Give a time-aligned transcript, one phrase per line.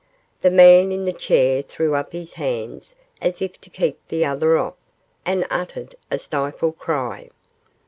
[0.41, 4.57] The man in the chair threw up his hands as if to keep the other
[4.57, 4.73] off,
[5.27, 7.29] and uttered a stifled cry.